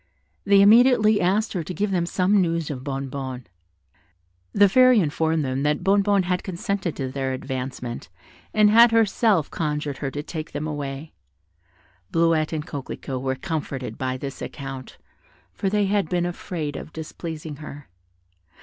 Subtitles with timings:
[0.45, 3.45] They immediately asked her to give them some news of Bonnebonne.
[4.51, 8.09] The Fairy informed them that Bonnebonne had consented to their advancement,
[8.51, 11.13] and had herself conjured her to take them away.
[12.11, 14.97] Bleuette and Coquelicot were comforted by this account,
[15.53, 17.87] for they had been afraid of displeasing her.